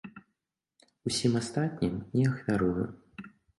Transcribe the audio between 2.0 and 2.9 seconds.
не ахвярую.